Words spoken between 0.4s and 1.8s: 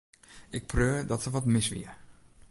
Ik preau dat der wat mis